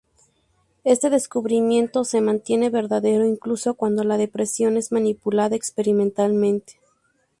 Este 0.83 1.11
descubrimiento 1.11 2.03
se 2.05 2.21
mantiene 2.21 2.71
verdadero 2.71 3.23
incluso 3.23 3.75
cuando 3.75 4.03
la 4.03 4.17
depresión 4.17 4.75
es 4.77 4.91
manipulada 4.91 5.55
experimentalmente. 5.55 6.79